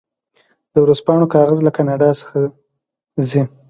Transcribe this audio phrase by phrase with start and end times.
[0.73, 2.37] د ورځپاڼو کاغذ له کاناډا څخه
[3.29, 3.41] ځي.